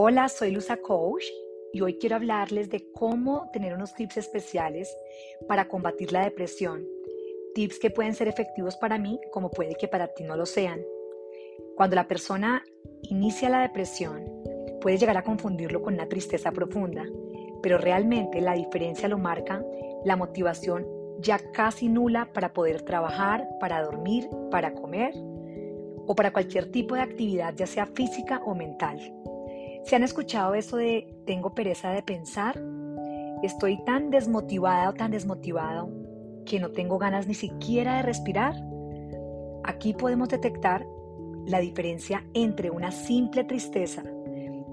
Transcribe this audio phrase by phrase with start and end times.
[0.00, 1.24] Hola, soy Luza Coach
[1.72, 4.96] y hoy quiero hablarles de cómo tener unos tips especiales
[5.48, 6.86] para combatir la depresión.
[7.52, 10.80] Tips que pueden ser efectivos para mí como puede que para ti no lo sean.
[11.74, 12.64] Cuando la persona
[13.02, 14.22] inicia la depresión,
[14.80, 17.04] puede llegar a confundirlo con una tristeza profunda,
[17.60, 19.64] pero realmente la diferencia lo marca
[20.04, 20.86] la motivación
[21.18, 25.12] ya casi nula para poder trabajar, para dormir, para comer
[26.06, 29.00] o para cualquier tipo de actividad, ya sea física o mental.
[29.88, 32.60] ¿Se han escuchado eso de tengo pereza de pensar?
[33.42, 35.88] Estoy tan desmotivada o tan desmotivado
[36.44, 38.54] que no tengo ganas ni siquiera de respirar.
[39.64, 40.86] Aquí podemos detectar
[41.46, 44.02] la diferencia entre una simple tristeza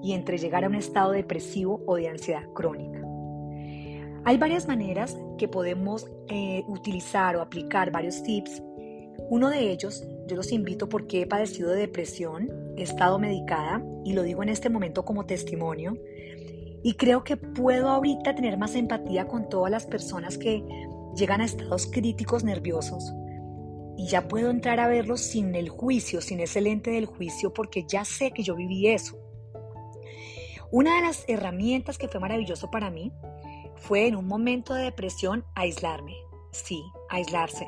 [0.02, 3.00] y entre llegar a un estado depresivo o de ansiedad crónica.
[4.26, 8.62] Hay varias maneras que podemos eh, utilizar o aplicar varios tips.
[9.28, 14.12] Uno de ellos, yo los invito porque he padecido de depresión, he estado medicada y
[14.12, 15.96] lo digo en este momento como testimonio.
[16.82, 20.62] Y creo que puedo ahorita tener más empatía con todas las personas que
[21.16, 23.12] llegan a estados críticos nerviosos.
[23.96, 27.84] Y ya puedo entrar a verlos sin el juicio, sin ese lente del juicio, porque
[27.88, 29.18] ya sé que yo viví eso.
[30.70, 33.12] Una de las herramientas que fue maravilloso para mí
[33.76, 36.14] fue en un momento de depresión aislarme.
[36.52, 37.66] Sí, aislarse.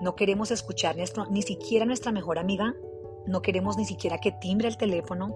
[0.00, 0.96] No queremos escuchar
[1.30, 2.74] ni siquiera nuestra mejor amiga
[3.26, 5.34] no queremos ni siquiera que timbre el teléfono,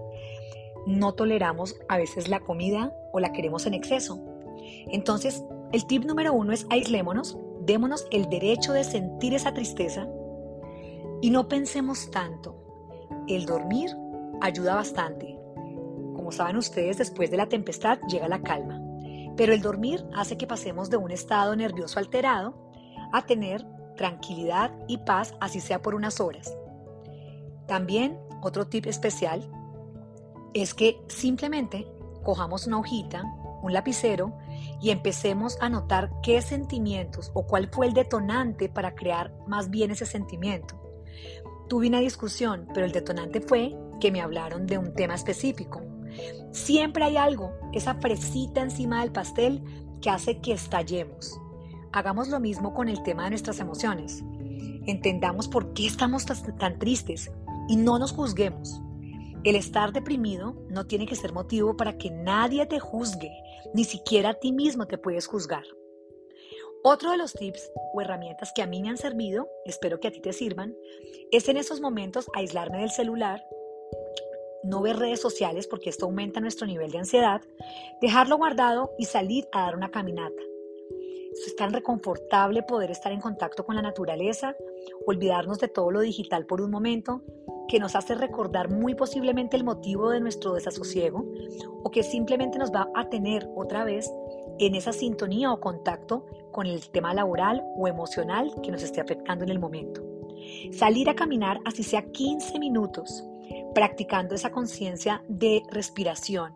[0.85, 4.19] no toleramos a veces la comida o la queremos en exceso.
[4.87, 10.07] Entonces, el tip número uno es aislémonos, démonos el derecho de sentir esa tristeza
[11.21, 12.55] y no pensemos tanto.
[13.27, 13.89] El dormir
[14.41, 15.37] ayuda bastante.
[16.15, 18.81] Como saben ustedes, después de la tempestad llega la calma.
[19.35, 22.55] Pero el dormir hace que pasemos de un estado nervioso alterado
[23.13, 23.65] a tener
[23.99, 26.55] tranquilidad y paz, así sea por unas horas.
[27.67, 29.51] También otro tip especial
[30.53, 31.85] es que simplemente
[32.23, 33.23] cojamos una hojita,
[33.61, 34.37] un lapicero
[34.81, 39.91] y empecemos a notar qué sentimientos o cuál fue el detonante para crear más bien
[39.91, 40.81] ese sentimiento.
[41.67, 45.81] Tuve una discusión, pero el detonante fue que me hablaron de un tema específico.
[46.53, 49.61] Siempre hay algo, esa fresita encima del pastel
[50.01, 51.37] que hace que estallemos.
[51.91, 54.23] Hagamos lo mismo con el tema de nuestras emociones.
[54.85, 57.31] Entendamos por qué estamos tan tristes
[57.67, 58.81] y no nos juzguemos.
[59.43, 63.31] El estar deprimido no tiene que ser motivo para que nadie te juzgue,
[63.73, 65.63] ni siquiera a ti mismo te puedes juzgar.
[66.83, 70.11] Otro de los tips o herramientas que a mí me han servido, espero que a
[70.11, 70.75] ti te sirvan,
[71.31, 73.41] es en esos momentos aislarme del celular,
[74.63, 77.41] no ver redes sociales porque esto aumenta nuestro nivel de ansiedad,
[78.01, 80.48] dejarlo guardado y salir a dar una caminata.
[81.31, 84.55] Es tan reconfortable poder estar en contacto con la naturaleza,
[85.05, 87.21] olvidarnos de todo lo digital por un momento
[87.67, 91.25] que nos hace recordar muy posiblemente el motivo de nuestro desasosiego
[91.83, 94.11] o que simplemente nos va a tener otra vez
[94.57, 99.45] en esa sintonía o contacto con el tema laboral o emocional que nos esté afectando
[99.45, 100.01] en el momento.
[100.71, 103.23] Salir a caminar así sea 15 minutos,
[103.73, 106.53] practicando esa conciencia de respiración,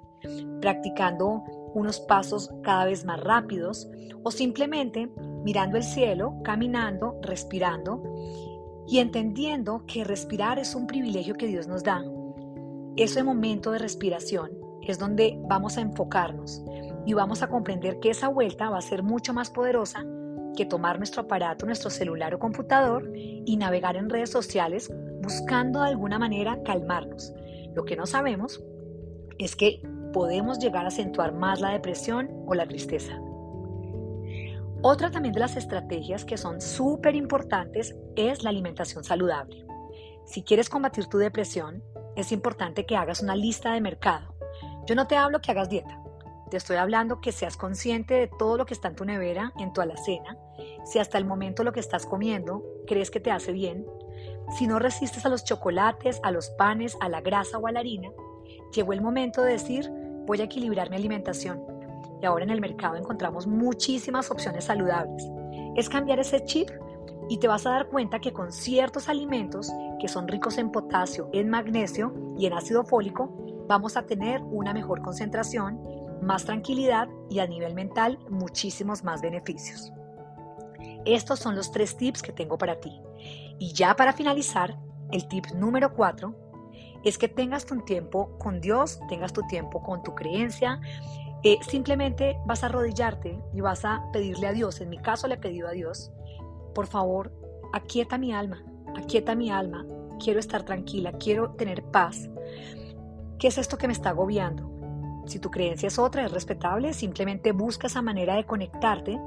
[0.62, 3.90] practicando unos pasos cada vez más rápidos
[4.24, 5.10] o simplemente
[5.44, 8.02] mirando el cielo, caminando, respirando
[8.88, 12.04] y entendiendo que respirar es un privilegio que Dios nos da.
[12.96, 14.52] Ese momento de respiración
[14.82, 16.64] es donde vamos a enfocarnos
[17.06, 20.06] y vamos a comprender que esa vuelta va a ser mucho más poderosa
[20.56, 24.92] que tomar nuestro aparato, nuestro celular o computador y navegar en redes sociales
[25.22, 27.34] buscando de alguna manera calmarnos.
[27.74, 28.64] Lo que no sabemos
[29.40, 29.82] es que
[30.14, 33.20] podemos llegar a acentuar más la depresión o la tristeza.
[34.82, 39.66] Otra también de las estrategias que son súper importantes es la alimentación saludable.
[40.26, 41.84] Si quieres combatir tu depresión,
[42.16, 44.36] es importante que hagas una lista de mercado.
[44.86, 46.04] Yo no te hablo que hagas dieta,
[46.54, 49.74] te estoy hablando que seas consciente de todo lo que está en tu nevera, en
[49.74, 50.38] tu alacena,
[50.86, 53.88] si hasta el momento lo que estás comiendo crees que te hace bien,
[54.58, 57.80] si no resistes a los chocolates, a los panes, a la grasa o a la
[57.80, 58.10] harina,
[58.72, 59.92] llegó el momento de decir,
[60.26, 61.62] voy a equilibrar mi alimentación
[62.22, 65.30] y ahora en el mercado encontramos muchísimas opciones saludables.
[65.76, 66.70] Es cambiar ese chip
[67.30, 71.30] y te vas a dar cuenta que con ciertos alimentos que son ricos en potasio,
[71.34, 73.30] en magnesio y en ácido fólico,
[73.68, 75.80] vamos a tener una mejor concentración,
[76.22, 79.92] más tranquilidad y a nivel mental muchísimos más beneficios.
[81.06, 83.02] Estos son los tres tips que tengo para ti.
[83.60, 84.78] Y ya para finalizar,
[85.12, 86.36] el tip número cuatro
[87.04, 90.80] es que tengas tu tiempo con Dios, tengas tu tiempo con tu creencia,
[91.44, 95.36] eh, simplemente vas a arrodillarte y vas a pedirle a Dios, en mi caso le
[95.36, 96.12] he pedido a Dios,
[96.74, 97.32] por favor,
[97.74, 98.64] aquieta mi alma,
[98.96, 99.86] aquieta mi alma,
[100.24, 102.30] quiero estar tranquila, quiero tener paz.
[103.38, 104.70] ¿Qué es esto que me está agobiando?
[105.26, 109.20] Si tu creencia es otra, es respetable, simplemente busca esa manera de conectarte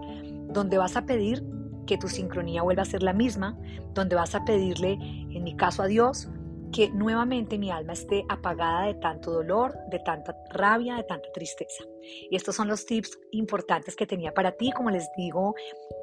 [0.48, 1.44] donde vas a pedir
[1.86, 3.56] que tu sincronía vuelva a ser la misma,
[3.94, 6.28] donde vas a pedirle, en mi caso a Dios,
[6.76, 11.84] que nuevamente mi alma esté apagada de tanto dolor, de tanta rabia, de tanta tristeza.
[12.30, 14.70] Y estos son los tips importantes que tenía para ti.
[14.72, 15.54] Como les digo,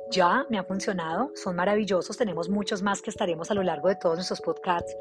[0.10, 2.18] ya me ha funcionado, son maravillosos.
[2.18, 4.96] Tenemos muchos más que estaremos a lo largo de todos nuestros podcasts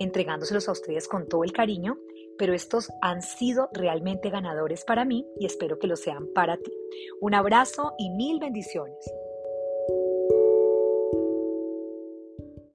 [0.00, 1.96] entregándoselos a ustedes con todo el cariño.
[2.36, 6.72] Pero estos han sido realmente ganadores para mí y espero que lo sean para ti.
[7.20, 8.98] Un abrazo y mil bendiciones.